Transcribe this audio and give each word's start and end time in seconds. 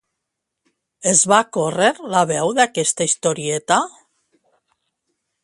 Es 1.11 1.21
va 1.31 1.41
córrer 1.57 1.91
la 2.15 2.23
veu 2.33 2.55
d'aquesta 2.61 3.07
historieta? 3.11 3.79